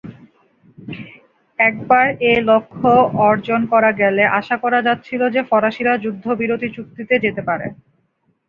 একবার 1.59 2.05
এ 2.23 2.43
লক্ষ্য 2.49 2.91
অর্জন 3.27 3.61
করা 3.73 3.91
গেলে, 4.01 4.23
আশা 4.39 4.55
করা 4.63 4.79
যাচ্ছিল 4.87 5.21
যে 5.35 5.41
ফরাসিরা 5.49 5.93
যুদ্ধবিরতি 6.03 6.67
চুক্তিতে 6.75 7.15
যেতে 7.25 7.41
পারে। 7.49 7.67